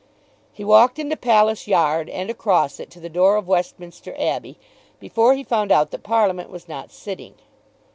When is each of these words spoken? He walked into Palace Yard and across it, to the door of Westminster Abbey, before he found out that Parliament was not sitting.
He 0.51 0.63
walked 0.63 0.97
into 0.97 1.15
Palace 1.15 1.67
Yard 1.67 2.09
and 2.09 2.31
across 2.31 2.79
it, 2.79 2.89
to 2.89 2.99
the 2.99 3.07
door 3.07 3.35
of 3.35 3.47
Westminster 3.47 4.15
Abbey, 4.17 4.57
before 4.99 5.35
he 5.35 5.43
found 5.43 5.71
out 5.71 5.91
that 5.91 6.01
Parliament 6.01 6.49
was 6.49 6.67
not 6.67 6.91
sitting. 6.91 7.35